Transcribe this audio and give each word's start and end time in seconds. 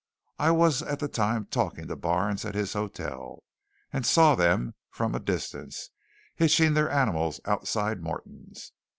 I 0.39 0.49
was 0.49 0.81
at 0.81 0.97
the 0.97 1.07
time 1.07 1.45
talking 1.45 1.87
to 1.87 1.95
Barnes 1.95 2.43
at 2.43 2.55
his 2.55 2.73
hotel, 2.73 3.43
and 3.93 4.03
saw 4.03 4.33
them 4.33 4.73
from 4.89 5.13
a 5.13 5.19
distance 5.19 5.91
hitching 6.35 6.73
their 6.73 6.89
animals 6.89 7.39
outside 7.45 8.01
Morton's. 8.01 8.71